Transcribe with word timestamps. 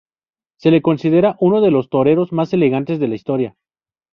Se 0.57 0.71
le 0.71 0.81
considera 0.81 1.35
uno 1.39 1.61
de 1.61 1.69
los 1.69 1.89
toreros 1.91 2.31
más 2.31 2.53
elegantes 2.53 2.99
de 2.99 3.07
la 3.07 3.13
historia. 3.13 3.55